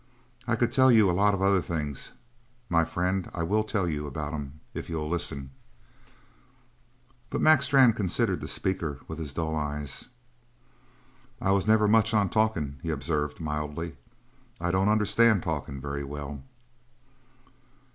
[0.47, 2.11] I could tell you a lot of other things.
[2.69, 5.51] My friend, I will tell you about 'em if you'll listen."
[7.29, 10.07] But Mac Strann considered the speaker with his dull eyes.
[11.39, 13.95] "I never was much on talkin'," he observed mildly.
[14.59, 16.41] "I don't understand talkin' very well."